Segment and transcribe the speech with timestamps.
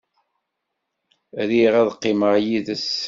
[1.49, 2.87] Riɣ ad qqimeɣ yid-s.